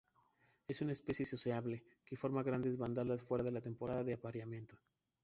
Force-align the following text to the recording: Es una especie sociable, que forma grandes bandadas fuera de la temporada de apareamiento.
Es 0.67 0.81
una 0.81 0.93
especie 0.93 1.27
sociable, 1.27 1.83
que 2.05 2.15
forma 2.17 2.41
grandes 2.41 2.75
bandadas 2.75 3.21
fuera 3.21 3.43
de 3.43 3.51
la 3.51 3.61
temporada 3.61 4.03
de 4.03 4.15
apareamiento. 4.15 4.75